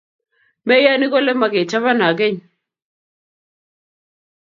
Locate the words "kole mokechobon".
1.11-1.99